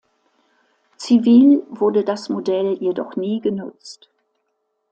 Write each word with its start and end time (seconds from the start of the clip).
Zivil 0.97 1.61
wurde 1.69 2.03
das 2.03 2.27
Modell 2.27 2.75
jedoch 2.81 3.15
nie 3.17 3.39
genutzt. 3.39 4.09